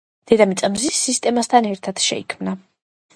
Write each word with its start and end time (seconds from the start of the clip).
დედამიწა 0.29 0.69
მზის 0.77 0.95
სისტემებთან 1.09 1.67
ერთად 1.73 2.01
შეიქმნა. 2.07 2.55